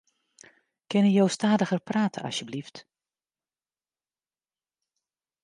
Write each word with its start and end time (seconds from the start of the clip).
Kinne 0.91 1.09
jo 1.15 1.27
stadiger 1.35 1.81
prate 1.91 2.23
asjebleaft? 2.31 2.81